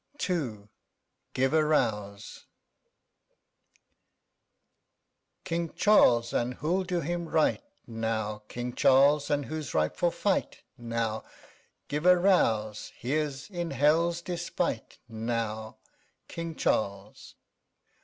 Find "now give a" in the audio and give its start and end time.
10.75-12.17